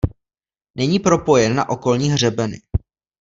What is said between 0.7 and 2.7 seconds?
Není propojen na okolní hřebeny.